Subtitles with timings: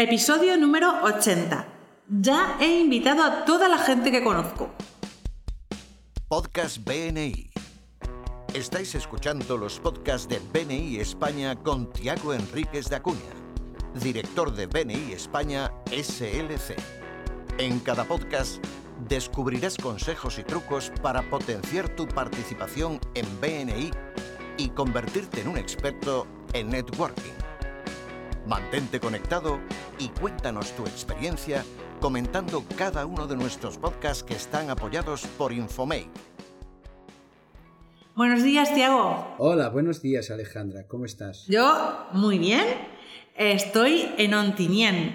[0.00, 1.68] Episodio número 80.
[2.08, 4.70] Ya he invitado a toda la gente que conozco.
[6.26, 7.50] Podcast BNI.
[8.54, 13.34] Estáis escuchando los podcasts de BNI España con Tiago Enríquez de Acuña,
[14.02, 16.76] director de BNI España SLC.
[17.58, 18.64] En cada podcast
[19.06, 23.90] descubrirás consejos y trucos para potenciar tu participación en BNI
[24.56, 27.49] y convertirte en un experto en networking.
[28.46, 29.60] Mantente conectado
[29.98, 31.62] y cuéntanos tu experiencia
[32.00, 36.08] comentando cada uno de nuestros podcasts que están apoyados por Infomake.
[38.16, 39.34] Buenos días, Tiago.
[39.38, 40.86] Hola, buenos días, Alejandra.
[40.86, 41.46] ¿Cómo estás?
[41.48, 42.64] Yo, muy bien.
[43.36, 45.14] Estoy en Ontinien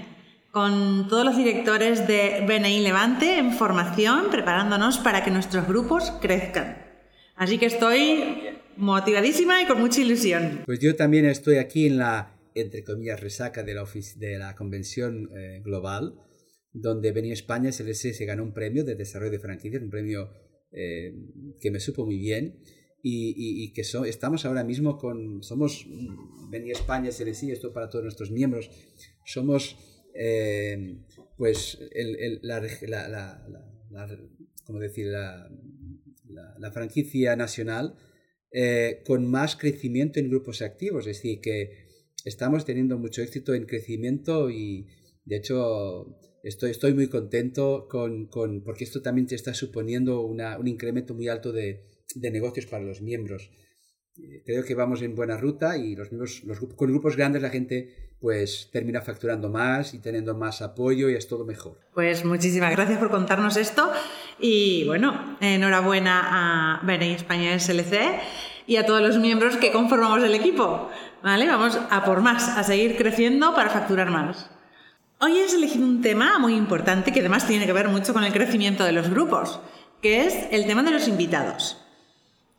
[0.51, 6.77] con todos los directores de BNI Levante en formación, preparándonos para que nuestros grupos crezcan.
[7.35, 10.61] Así que estoy motivadísima y con mucha ilusión.
[10.65, 15.29] Pues yo también estoy aquí en la entre comillas, resaca de la, de la convención
[15.37, 16.15] eh, global,
[16.71, 20.29] donde venía España, SLC se ganó un premio de desarrollo de franquicias, un premio
[20.71, 21.13] eh,
[21.59, 22.59] que me supo muy bien.
[23.07, 25.85] Y, que estamos ahora mismo con, somos,
[26.49, 28.71] venía España, SLC, esto para todos nuestros miembros,
[29.23, 29.77] somos,
[30.15, 30.97] eh,
[31.37, 33.07] pues, el, la, la,
[33.91, 34.17] la,
[34.65, 35.05] ¿cómo decir?
[35.05, 37.95] La, franquicia nacional
[39.05, 41.84] con más crecimiento en grupos activos, es decir, que
[42.25, 44.87] estamos teniendo mucho éxito en crecimiento y
[45.23, 50.57] de hecho estoy, estoy muy contento con, con porque esto también te está suponiendo una,
[50.57, 53.51] un incremento muy alto de, de, negocios para los miembros.
[54.17, 57.49] Eh, creo que vamos en buena ruta y los miembros, los, con grupos grandes la
[57.49, 61.79] gente pues termina facturando más y teniendo más apoyo y es todo mejor.
[61.93, 63.91] Pues muchísimas gracias por contarnos esto
[64.39, 67.93] y bueno, enhorabuena a BNI España SLC
[68.67, 70.89] y a todos los miembros que conformamos el equipo.
[71.23, 71.47] ¿Vale?
[71.47, 74.49] Vamos a por más, a seguir creciendo para facturar más.
[75.19, 78.33] Hoy he elegido un tema muy importante que además tiene que ver mucho con el
[78.33, 79.59] crecimiento de los grupos,
[80.01, 81.77] que es el tema de los invitados.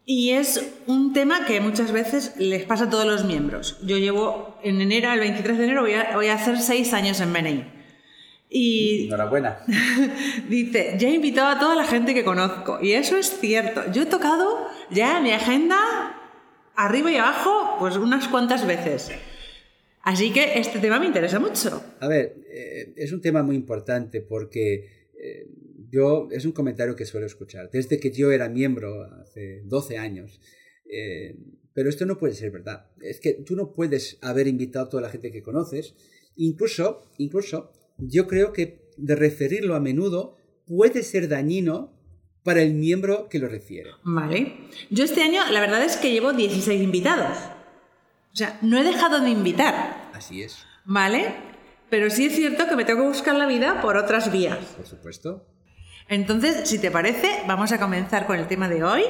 [0.05, 3.77] Y es un tema que muchas veces les pasa a todos los miembros.
[3.83, 7.21] Yo llevo en enero, el 23 de enero, voy a, voy a hacer seis años
[7.21, 7.65] en BNI.
[8.49, 9.59] Y Enhorabuena.
[10.49, 12.79] dice, ya he invitado a toda la gente que conozco.
[12.81, 13.83] Y eso es cierto.
[13.93, 15.77] Yo he tocado ya mi agenda
[16.75, 19.11] arriba y abajo, pues unas cuantas veces.
[20.03, 21.83] Así que este tema me interesa mucho.
[22.01, 25.49] A ver, eh, es un tema muy importante porque eh,
[25.91, 27.71] yo, es un comentario que suelo escuchar.
[27.73, 30.41] Desde que yo era miembro, hace 12 años,
[30.89, 31.37] eh,
[31.73, 32.91] pero esto no puede ser verdad.
[33.01, 35.95] Es que tú no puedes haber invitado a toda la gente que conoces.
[36.37, 40.37] Incluso, incluso, yo creo que de referirlo a menudo
[40.67, 41.96] puede ser dañino
[42.47, 43.91] para el miembro que lo refiere.
[44.05, 44.69] Vale.
[44.89, 47.37] Yo este año, la verdad es que llevo 16 invitados.
[48.33, 50.11] O sea, no he dejado de invitar.
[50.15, 50.59] Así es.
[50.85, 51.35] ¿Vale?
[51.91, 54.59] Pero sí es cierto que me tengo que buscar la vida por otras vías.
[54.77, 55.45] Por supuesto.
[56.09, 59.03] Entonces, si te parece, vamos a comenzar con el tema de hoy,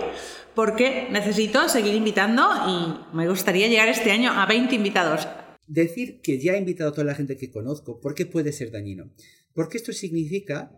[0.55, 5.29] porque necesito seguir invitando y me gustaría llegar este año a 20 invitados.
[5.67, 8.71] Decir que ya he invitado a toda la gente que conozco, ¿por qué puede ser
[8.71, 9.11] dañino?
[9.53, 10.71] Porque esto significa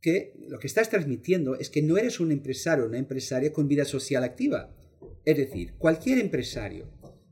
[0.00, 3.68] que lo que estás transmitiendo es que no eres un empresario o una empresaria con
[3.68, 4.74] vida social activa.
[5.24, 6.90] Es decir, cualquier empresario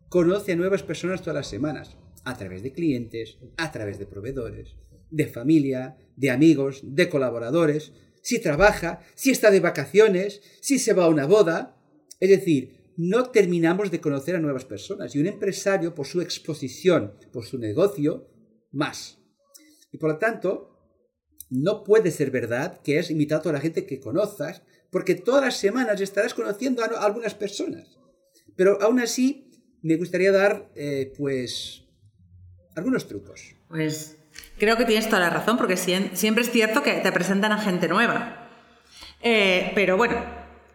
[0.08, 4.76] conoce a nuevas personas todas las semanas, a través de clientes, a través de proveedores,
[5.10, 7.92] de familia, de amigos, de colaboradores,
[8.22, 11.76] si trabaja, si está de vacaciones, si se va a una boda.
[12.20, 17.14] Es decir, no terminamos de conocer a nuevas personas y un empresario por su exposición,
[17.32, 18.30] por su negocio,
[18.72, 19.18] más.
[19.92, 20.73] Y por lo tanto,
[21.50, 25.56] no puede ser verdad que has invitado a la gente que conozcas, porque todas las
[25.56, 27.98] semanas estarás conociendo a algunas personas.
[28.56, 29.50] Pero aún así,
[29.82, 31.84] me gustaría dar, eh, pues,
[32.76, 33.54] algunos trucos.
[33.68, 34.16] Pues
[34.58, 37.88] creo que tienes toda la razón, porque siempre es cierto que te presentan a gente
[37.88, 38.48] nueva.
[39.20, 40.22] Eh, pero bueno,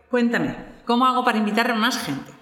[0.09, 2.38] cuéntame, ¿cómo hago para invitar a más gente?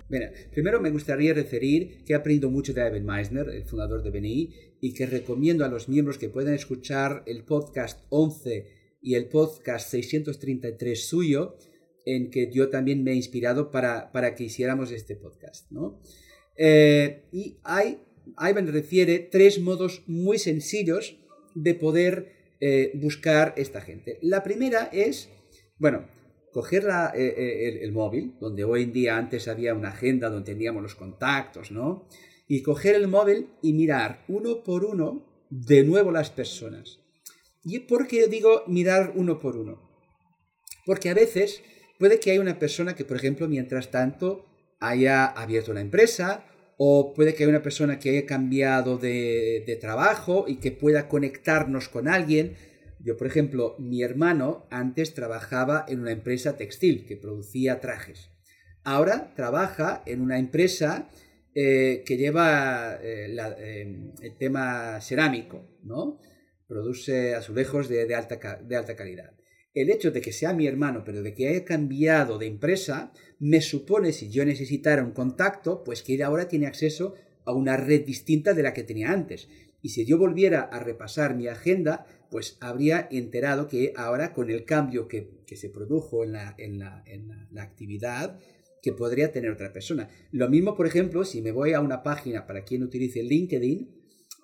[0.52, 4.54] Primero me gustaría referir que he aprendido mucho de Evan Meisner, el fundador de BNI,
[4.82, 8.66] y que recomiendo a los miembros que puedan escuchar el podcast 11
[9.02, 11.58] y el podcast 633 suyo,
[12.06, 15.70] en que yo también me he inspirado para, para que hiciéramos este podcast.
[15.72, 16.02] ¿no?
[16.56, 18.00] Eh, y hay,
[18.40, 21.18] Ivan refiere tres modos muy sencillos
[21.54, 24.20] de poder eh, buscar esta gente.
[24.22, 25.30] La primera es,
[25.78, 26.08] bueno,
[26.58, 30.82] coger la, eh, el, móvil, donde hoy en día antes había una agenda donde teníamos
[30.82, 32.08] los contactos, ¿no?
[32.48, 36.98] y coger el móvil y mirar uno por uno de nuevo las personas.
[37.64, 39.88] ¿Y por qué digo mirar uno por uno?
[40.84, 41.62] Porque a veces
[42.00, 44.48] puede que haya una persona que, por ejemplo, mientras tanto
[44.80, 46.44] haya abierto una empresa
[46.78, 51.08] o puede que haya una persona que haya cambiado de, de trabajo y que pueda
[51.08, 52.56] conectarnos con alguien.
[53.00, 58.32] Yo, por ejemplo, mi hermano antes trabajaba en una empresa textil que producía trajes.
[58.84, 61.10] Ahora trabaja en una empresa
[61.54, 66.20] eh, que lleva eh, eh, el tema cerámico, ¿no?
[66.68, 69.34] Produce azulejos de, de, alta, de alta calidad.
[69.74, 73.62] El hecho de que sea mi hermano, pero de que haya cambiado de empresa, me
[73.62, 77.14] supone, si yo necesitara un contacto, pues que él ahora tiene acceso
[77.46, 79.48] a una red distinta de la que tenía antes.
[79.82, 84.66] Y si yo volviera a repasar mi agenda, pues habría enterado que ahora con el
[84.66, 88.40] cambio que, que se produjo en la, en la, en la, actividad,
[88.82, 90.10] que podría tener otra persona.
[90.32, 93.90] Lo mismo, por ejemplo, si me voy a una página para quien utilice LinkedIn,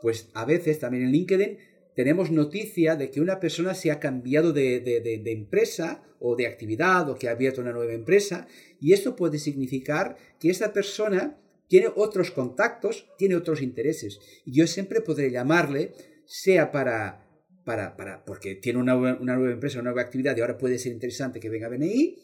[0.02, 1.58] pues a veces también en LinkedIn
[1.96, 6.36] tenemos noticia de que una persona se ha cambiado de, de, de, de, empresa o
[6.36, 8.48] de actividad o que ha abierto una nueva empresa
[8.80, 11.38] y esto puede significar que esa persona
[11.68, 14.20] tiene otros contactos, tiene otros intereses.
[14.46, 15.94] Y yo siempre podré llamarle,
[16.26, 17.28] sea para,
[17.66, 20.92] para, para porque tiene una, una nueva empresa, una nueva actividad y ahora puede ser
[20.92, 22.18] interesante que venga a BNI,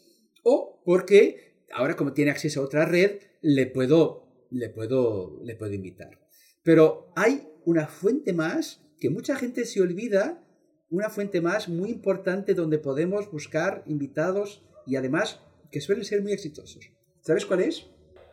[0.44, 5.72] o porque ahora como tiene acceso a otra red, le puedo, le puedo, le puedo
[5.72, 6.18] invitar.
[6.62, 10.44] Pero hay una fuente más que mucha gente se olvida,
[10.90, 15.40] una fuente más muy importante donde podemos buscar invitados y además
[15.70, 16.90] que suelen ser muy exitosos.
[17.20, 17.86] ¿Sabes cuál es?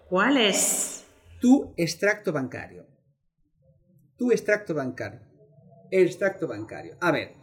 [0.09, 0.96] ¿Cuál es?
[1.39, 2.87] Tu extracto bancario.
[4.17, 5.21] Tu extracto bancario.
[5.91, 6.97] Extracto bancario.
[6.99, 7.35] A ver,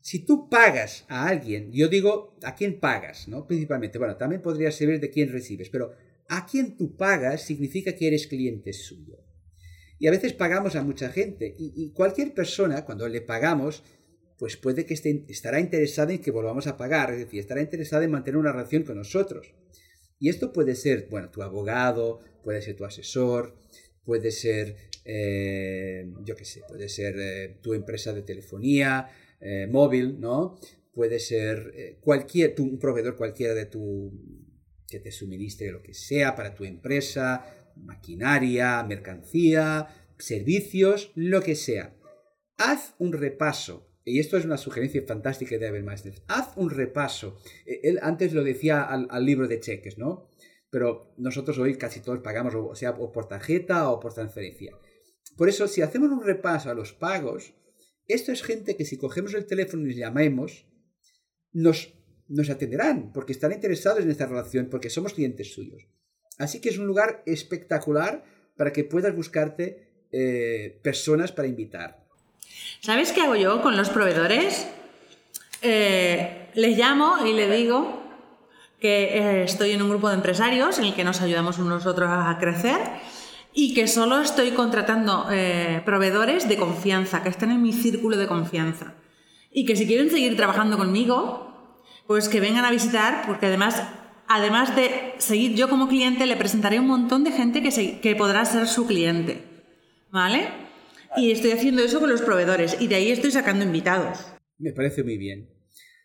[0.00, 3.46] si tú pagas a alguien, yo digo a quién pagas, ¿no?
[3.46, 5.92] Principalmente, bueno, también podría servir de quién recibes, pero
[6.28, 9.18] a quién tú pagas significa que eres cliente suyo.
[9.98, 13.82] Y a veces pagamos a mucha gente y, y cualquier persona, cuando le pagamos,
[14.38, 18.04] pues puede que esté, estará interesada en que volvamos a pagar, es decir, estará interesada
[18.04, 19.54] en mantener una relación con nosotros.
[20.18, 23.58] Y esto puede ser, bueno, tu abogado, puede ser tu asesor,
[24.04, 29.08] puede ser, eh, yo qué sé, puede ser eh, tu empresa de telefonía,
[29.40, 30.56] eh, móvil, ¿no?
[30.94, 34.12] Puede ser cualquier, tu, un proveedor cualquiera de tu,
[34.88, 37.44] que te suministre lo que sea para tu empresa,
[37.74, 41.96] maquinaria, mercancía, servicios, lo que sea.
[42.58, 43.90] Haz un repaso.
[44.04, 46.22] Y esto es una sugerencia fantástica de Habermeister.
[46.28, 47.40] Haz un repaso.
[47.66, 50.28] E, él antes lo decía al libro de cheques, ¿no?
[50.76, 54.76] Pero nosotros hoy casi todos pagamos, o sea, o por tarjeta o por transferencia.
[55.34, 57.54] Por eso, si hacemos un repaso a los pagos,
[58.06, 60.66] esto es gente que si cogemos el teléfono y les llamemos,
[61.50, 61.94] nos,
[62.28, 65.88] nos atenderán, porque están interesados en esta relación, porque somos clientes suyos.
[66.36, 68.22] Así que es un lugar espectacular
[68.54, 72.04] para que puedas buscarte eh, personas para invitar.
[72.82, 74.66] ¿Sabes qué hago yo con los proveedores?
[75.62, 78.05] Eh, les llamo y le digo
[78.80, 82.08] que eh, estoy en un grupo de empresarios en el que nos ayudamos unos otros
[82.10, 82.78] a crecer
[83.58, 88.26] y que solo estoy contratando eh, proveedores de confianza, que están en mi círculo de
[88.26, 88.94] confianza.
[89.50, 91.72] Y que si quieren seguir trabajando conmigo,
[92.06, 93.82] pues que vengan a visitar, porque además,
[94.28, 98.14] además de seguir yo como cliente, le presentaré un montón de gente que, se, que
[98.14, 99.42] podrá ser su cliente.
[100.10, 100.48] ¿Vale?
[101.16, 104.26] Y estoy haciendo eso con los proveedores y de ahí estoy sacando invitados.
[104.58, 105.55] Me parece muy bien.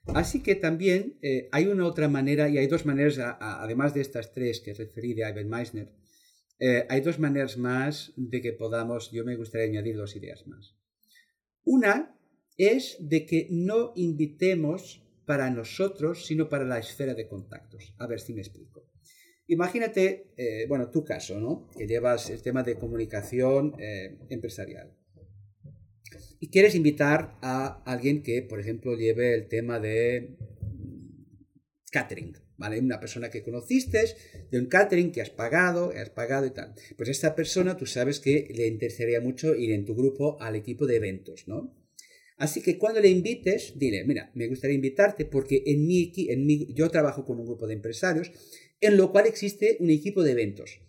[0.07, 4.33] Así que también eh, hay una otra manera, y hay dos maneras, además de estas
[4.33, 5.91] tres que referí de Ivan Meissner,
[6.59, 10.75] eh, hay dos maneras más de que podamos, yo me gustaría añadir dos ideas más.
[11.63, 12.17] Una
[12.57, 17.93] es de que no invitemos para nosotros, sino para la esfera de contactos.
[17.97, 18.87] A ver si me explico.
[19.47, 21.69] Imagínate, eh, bueno, tu caso, ¿no?
[21.77, 23.75] Que llevas el tema de comunicación
[24.29, 24.95] empresarial.
[26.41, 30.37] Y quieres invitar a alguien que, por ejemplo, lleve el tema de
[31.91, 32.79] catering, ¿vale?
[32.79, 34.03] Una persona que conociste,
[34.49, 36.73] de un catering que has pagado, has pagado y tal.
[36.97, 40.87] Pues esta persona tú sabes que le interesaría mucho ir en tu grupo al equipo
[40.87, 41.77] de eventos, ¿no?
[42.37, 46.73] Así que cuando le invites, dile, mira, me gustaría invitarte porque en mi, en mi,
[46.73, 48.31] yo trabajo con un grupo de empresarios
[48.79, 50.81] en lo cual existe un equipo de eventos.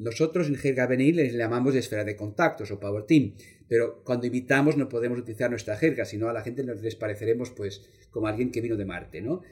[0.00, 3.34] Nosotros en Jerga Benil les llamamos de esfera de contactos o Power Team,
[3.68, 7.82] pero cuando invitamos no podemos utilizar nuestra jerga, sino a la gente les pareceremos pues
[8.10, 9.42] como alguien que vino de Marte, ¿no?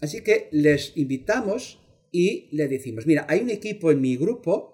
[0.00, 1.78] Así que les invitamos
[2.10, 4.72] y les decimos, mira, hay un equipo en mi grupo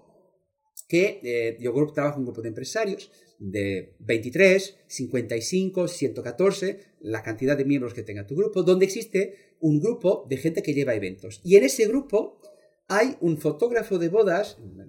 [0.87, 7.21] que eh, yo grupo, trabajo en un grupo de empresarios de 23, 55, 114, la
[7.21, 10.95] cantidad de miembros que tenga tu grupo, donde existe un grupo de gente que lleva
[10.95, 11.39] eventos.
[11.43, 12.41] Y en ese grupo
[12.89, 14.85] hay un fotógrafo de bodas, me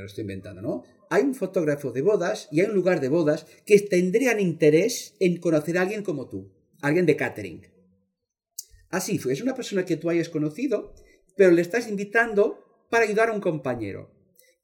[0.00, 0.84] lo, estoy inventando, ¿no?
[1.10, 5.36] Hay un fotógrafo de bodas y hay un lugar de bodas que tendrían interés en
[5.36, 7.66] conocer a alguien como tú, alguien de catering.
[8.88, 10.94] Así es una persona que tú hayas conocido,
[11.36, 12.58] pero le estás invitando
[12.90, 14.10] para ayudar a un compañero.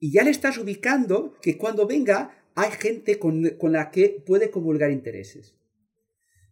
[0.01, 4.91] Y ya le estás ubicando que cuando venga hay gente con, la que puede comulgar
[4.91, 5.55] intereses.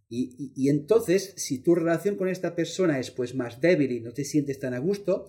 [0.08, 4.24] Y, entonces, si tu relación con esta persona es pues más débil y no te
[4.24, 5.26] sientes tan a gusto,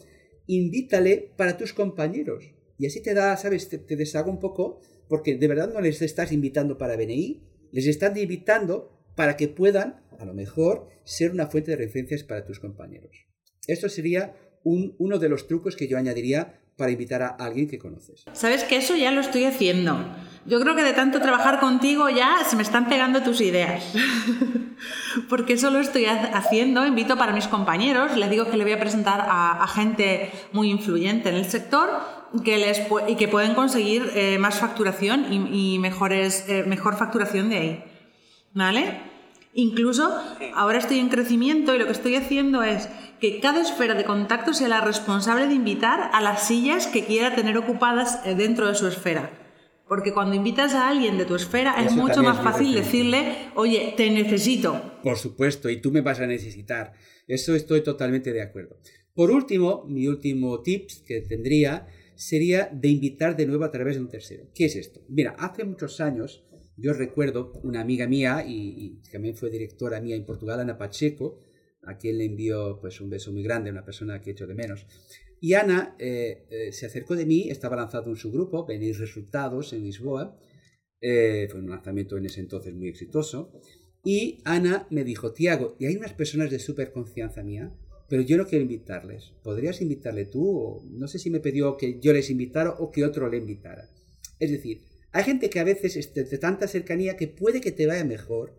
[0.48, 2.52] invítale para tus compañeros.
[2.80, 3.70] Y así te da, ¿sabes?
[3.70, 7.88] Te, te deshaga un poco, porque de verdad no les estás invitando para BNI, les
[7.88, 12.60] estás invitando para que puedan, a lo mejor, ser una fuente de referencias para tus
[12.60, 13.28] compañeros.
[13.68, 18.24] Esto sería uno de los trucos que yo añadiría para invitar a alguien que conoces.
[18.34, 19.98] Sabes que eso ya lo estoy haciendo.
[20.46, 23.84] Yo creo que de tanto trabajar contigo ya se me están pegando tus ideas.
[25.30, 28.80] Porque eso lo estoy haciendo, invito para mis compañeros, les digo que le voy a
[28.80, 31.90] presentar a, gente muy influyente en el sector
[32.46, 37.58] que les, y que pueden conseguir eh, más facturación y, mejores, eh, mejor facturación de
[37.58, 37.84] ahí.
[38.54, 39.02] ¿Vale?
[39.54, 40.16] Incluso
[40.54, 42.88] ahora estoy en crecimiento y lo que estoy haciendo es
[43.20, 47.36] que cada esfera de contacto sea la responsable de invitar a las sillas que quiera
[47.36, 49.32] tener ocupadas eh, dentro de su esfera.
[49.88, 54.10] Porque cuando invitas a alguien de tu esfera es mucho más fácil decirle, oye, te
[54.12, 55.00] necesito.
[55.02, 56.92] Por supuesto, y tú me vas a necesitar.
[57.26, 58.78] Eso estoy totalmente de acuerdo.
[59.14, 64.02] Por último, mi último tip que tendría sería de invitar de nuevo a través de
[64.02, 64.50] un tercero.
[64.54, 65.02] ¿Qué es esto?
[65.08, 66.44] Mira, hace muchos años
[66.76, 71.40] yo recuerdo una amiga mía y, y también fue directora mía en Portugal, Ana Pacheco,
[71.88, 74.54] a quien le envío pues, un beso muy grande, una persona que he hecho de
[74.54, 74.86] menos.
[75.40, 79.74] Y Ana eh, eh, se acercó de mí, estaba lanzado en su grupo, Venís Resultados
[79.74, 80.38] en Lisboa,
[81.00, 83.52] eh, fue un lanzamiento en ese entonces muy exitoso,
[84.04, 87.72] y Ana me dijo, Tiago, y hay unas personas de súper confianza mía,
[88.10, 90.82] pero yo no quiero invitarles, ¿podrías invitarle tú?
[90.92, 93.90] no sé si me pidió que yo les invitara o que otro le invitara.
[94.40, 97.86] Es decir, hay gente que a veces es de tanta cercanía que puede que te
[97.86, 98.56] vaya mejor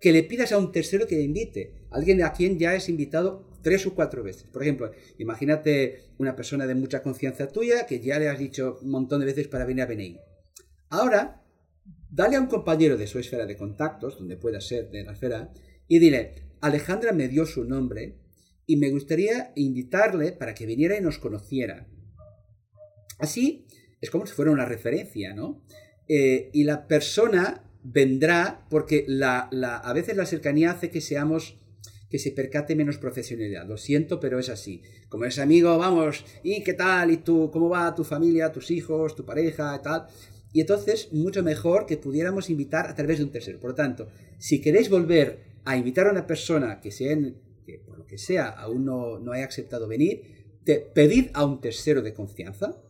[0.00, 3.46] que le pidas a un tercero que le invite, alguien a quien ya has invitado
[3.62, 4.44] tres o cuatro veces.
[4.44, 8.90] Por ejemplo, imagínate una persona de mucha confianza tuya que ya le has dicho un
[8.90, 10.18] montón de veces para venir a BNI.
[10.88, 11.44] Ahora,
[12.10, 15.52] dale a un compañero de su esfera de contactos, donde pueda ser de la esfera,
[15.86, 18.16] y dile, Alejandra me dio su nombre
[18.66, 21.88] y me gustaría invitarle para que viniera y nos conociera.
[23.18, 23.66] Así
[24.00, 25.62] es como si fuera una referencia, ¿no?
[26.08, 31.56] Eh, y la persona vendrá porque la, a veces la cercanía hace que seamos
[32.10, 33.66] que se percate menos profesionalidad.
[33.68, 34.82] Lo siento, pero es así.
[35.08, 37.12] Como es amigo, vamos, ¿y qué tal?
[37.12, 37.50] ¿Y tú?
[37.52, 40.06] ¿Cómo va tu familia, tus hijos, tu pareja y tal?
[40.52, 43.60] Y entonces, mucho mejor que pudiéramos invitar a través de un tercero.
[43.60, 44.08] Por lo tanto,
[44.38, 47.16] si queréis volver a invitar a una persona que, sea
[47.64, 50.22] que por lo que sea aún no, no haya aceptado venir,
[50.64, 52.82] te, pedid a un tercero de confianza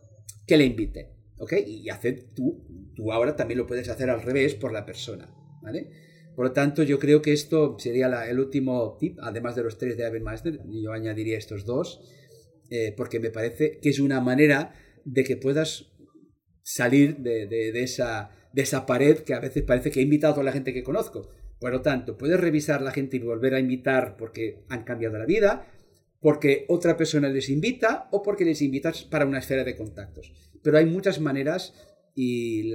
[0.47, 1.20] que le invite.
[1.41, 1.53] ¿Ok?
[1.65, 5.33] Y haced tú, tú ahora también lo puedes hacer al revés por la persona.
[5.63, 5.89] ¿Vale?
[6.35, 9.97] Por lo tanto, yo creo que esto sería el último tip, además de los tres
[9.97, 12.01] de Master, yo añadiría estos dos,
[12.69, 15.91] eh, porque me parece que es una manera de que puedas
[16.63, 20.35] salir de, de, esa, de esa pared que a veces parece que he invitado a
[20.35, 21.29] toda la gente que conozco.
[21.59, 25.25] Por lo tanto, puedes revisar la gente y volver a invitar porque han cambiado la
[25.25, 25.67] vida,
[26.21, 30.77] porque otra persona les invita o porque les invitas para una esfera de contactos pero
[30.77, 31.73] hay muchas maneras
[32.13, 32.73] y,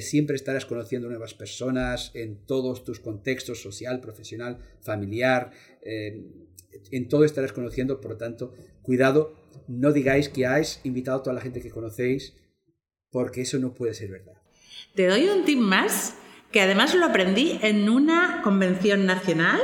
[0.00, 5.50] siempre estarás conociendo nuevas personas en todos tus contextos, social, profesional, familiar,
[5.82, 6.22] eh,
[6.90, 9.34] en todo estarás conociendo, por lo tanto, cuidado,
[9.66, 12.34] no digáis que has invitado a toda la gente que conocéis,
[13.10, 14.34] porque eso no puede ser verdad.
[14.94, 16.16] Te doy un tip más,
[16.52, 19.60] que además lo aprendí en una convención nacional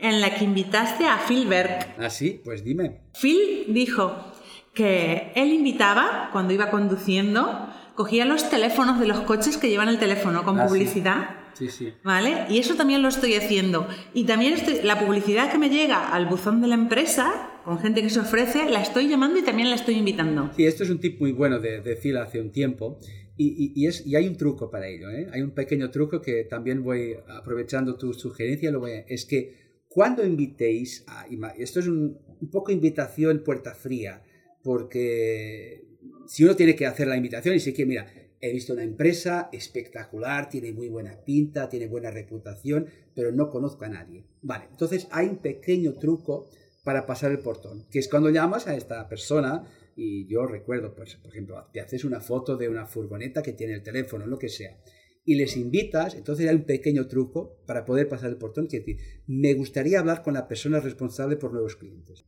[0.00, 1.94] en la que invitaste a Phil Berg.
[1.98, 3.00] Ah, sí, pues dime.
[3.20, 4.30] Phil dijo,
[4.74, 9.98] que él invitaba, cuando iba conduciendo, cogía los teléfonos de los coches que llevan el
[9.98, 11.30] teléfono con ah, publicidad.
[11.54, 11.68] Sí.
[11.68, 12.46] Sí, ¿Vale?
[12.48, 13.86] Y eso también lo estoy haciendo.
[14.14, 18.08] Y también la publicidad que me llega al buzón de la empresa, con gente que
[18.08, 20.50] se ofrece, la estoy llamando y también la estoy invitando.
[20.56, 22.98] Sí, esto es un tip muy bueno de, decir hace un tiempo.
[23.36, 25.10] Y, y, es, y, hay un truco para ello.
[25.10, 25.28] ¿eh?
[25.32, 29.59] Hay un pequeño truco que también voy, aprovechando tu sugerencia, lo voy es que
[29.90, 31.26] cuando invitéis, a,
[31.58, 32.16] esto es un,
[32.52, 34.22] poco invitación puerta fría,
[34.62, 35.84] porque
[36.28, 38.06] si uno tiene que hacer la invitación y dice que, mira,
[38.40, 43.84] he visto una empresa espectacular, tiene muy buena pinta, tiene buena reputación, pero no conozco
[43.84, 44.24] a nadie.
[44.42, 46.48] Vale, entonces hay un pequeño truco
[46.84, 49.66] para pasar el portón, que es cuando llamas a esta persona
[49.96, 53.74] y yo recuerdo, pues, por ejemplo, te haces una foto de una furgoneta que tiene
[53.74, 54.78] el teléfono, lo que sea,
[55.24, 58.98] y les invitas, entonces hay un pequeño truco para poder pasar el portón, que decir,
[59.26, 62.24] me gustaría hablar con la persona responsable por nuevos clientes.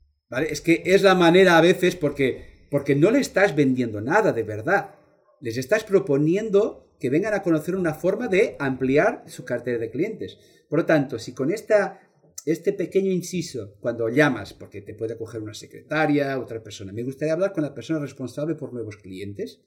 [0.48, 4.42] Es que es la manera a veces porque, porque no le estás vendiendo nada de
[4.42, 4.94] verdad.
[5.40, 10.38] Les estás proponiendo que vengan a conocer una forma de ampliar su cartera de clientes.
[10.68, 12.00] Por lo tanto, si con esta,
[12.46, 17.34] este pequeño inciso, cuando llamas, porque te puede coger una secretaria, otra persona, me gustaría
[17.34, 19.60] hablar con la persona responsable por nuevos clientes,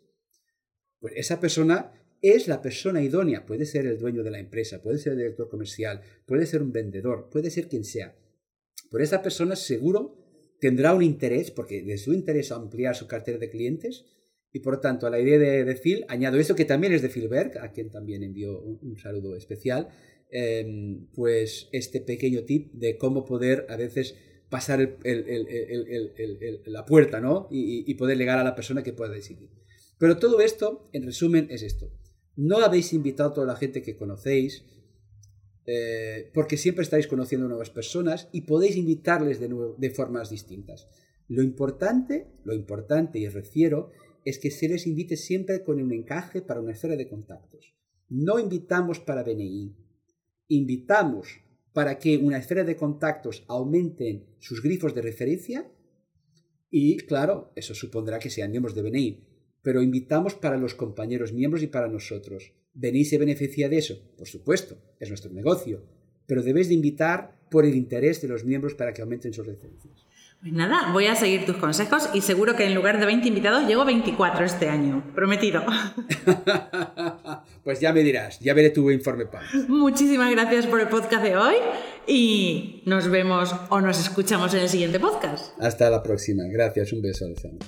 [1.00, 1.92] Pues esa persona
[2.22, 3.46] es la persona idónea.
[3.46, 6.72] Puede ser el dueño de la empresa, puede ser el director comercial, puede ser un
[6.72, 8.16] vendedor, puede ser quien sea.
[8.90, 10.18] Por esa persona seguro
[10.60, 14.06] tendrá un interés, porque de su interés ampliar su cartera de clientes,
[14.52, 17.58] y por tanto a la idea de, Phil añado eso que también es de Philberg,
[17.58, 19.90] a quien también envío un, saludo especial,
[20.32, 24.16] em, pues este pequeño tip de cómo poder a veces
[24.50, 24.98] pasar
[26.66, 27.50] la puerta, ¿no?
[27.52, 29.50] Y, poder llegar a la persona que pueda decidir.
[29.98, 31.92] Pero todo esto, en resumen, es esto.
[32.36, 34.66] No habéis invitado a toda la gente que conocéis,
[35.68, 40.88] eh, porque siempre estáis conociendo nuevas personas y podéis invitarles de, nuevo, de formas distintas.
[41.28, 43.92] Lo importante, lo importante, y refiero,
[44.26, 47.74] es que se les invite siempre con un encaje para una esfera de contactos.
[48.10, 49.76] No invitamos para BNI,
[50.50, 51.42] invitamos
[51.74, 55.72] para que una esfera de contactos aumenten sus grifos de referencia
[56.70, 59.28] y, claro, eso supondrá que sean miembros de BNI,
[59.66, 62.52] pero invitamos para los compañeros miembros y para nosotros.
[62.76, 64.00] ¿Venís se beneficia de eso?
[64.16, 65.82] Por supuesto, es nuestro negocio,
[66.28, 70.06] pero debéis de invitar por el interés de los miembros para que aumenten sus referencias.
[70.40, 73.68] Pues nada, voy a seguir tus consejos y seguro que en lugar de 20 invitados
[73.68, 75.64] llego 24 este año, prometido.
[77.64, 79.46] pues ya me dirás, ya veré tu informe PAN.
[79.68, 81.56] Muchísimas gracias por el podcast de hoy
[82.06, 85.60] y nos vemos o nos escuchamos en el siguiente podcast.
[85.60, 87.68] Hasta la próxima, gracias, un beso Alejandro.